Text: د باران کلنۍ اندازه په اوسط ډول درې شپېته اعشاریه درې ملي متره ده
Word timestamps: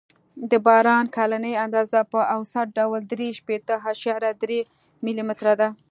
د 0.49 0.51
باران 0.65 1.05
کلنۍ 1.15 1.53
اندازه 1.65 1.99
په 2.11 2.19
اوسط 2.35 2.67
ډول 2.77 3.01
درې 3.11 3.27
شپېته 3.39 3.75
اعشاریه 3.87 4.33
درې 4.41 4.59
ملي 5.03 5.23
متره 5.29 5.53
ده 5.59 5.69